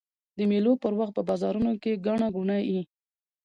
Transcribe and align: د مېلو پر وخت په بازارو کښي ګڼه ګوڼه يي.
د 0.37 0.39
مېلو 0.51 0.71
پر 0.83 0.93
وخت 0.99 1.13
په 1.15 1.21
بازارو 1.29 1.61
کښي 1.83 1.93
ګڼه 2.05 2.27
ګوڼه 2.35 2.57
يي. 2.69 2.81